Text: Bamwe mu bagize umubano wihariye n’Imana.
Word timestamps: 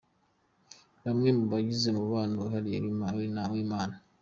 Bamwe 1.05 1.29
mu 1.37 1.45
bagize 1.53 1.85
umubano 1.89 2.35
wihariye 2.39 2.77
n’Imana. 3.53 3.95